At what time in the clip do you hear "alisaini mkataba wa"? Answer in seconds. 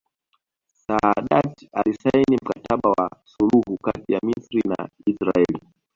1.73-3.09